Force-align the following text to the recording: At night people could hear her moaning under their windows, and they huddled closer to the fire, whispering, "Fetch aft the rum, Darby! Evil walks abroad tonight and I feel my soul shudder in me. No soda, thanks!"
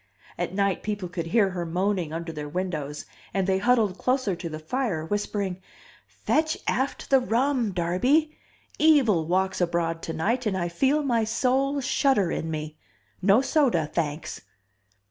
At 0.35 0.55
night 0.55 0.81
people 0.81 1.07
could 1.07 1.27
hear 1.27 1.51
her 1.51 1.63
moaning 1.63 2.11
under 2.11 2.31
their 2.31 2.49
windows, 2.49 3.05
and 3.35 3.45
they 3.45 3.59
huddled 3.59 3.99
closer 3.99 4.35
to 4.35 4.49
the 4.49 4.57
fire, 4.57 5.05
whispering, 5.05 5.61
"Fetch 6.07 6.57
aft 6.65 7.11
the 7.11 7.19
rum, 7.19 7.71
Darby! 7.71 8.35
Evil 8.79 9.27
walks 9.27 9.61
abroad 9.61 10.01
tonight 10.01 10.47
and 10.47 10.57
I 10.57 10.69
feel 10.69 11.03
my 11.03 11.23
soul 11.23 11.81
shudder 11.81 12.31
in 12.31 12.49
me. 12.49 12.79
No 13.21 13.43
soda, 13.43 13.85
thanks!" 13.93 14.41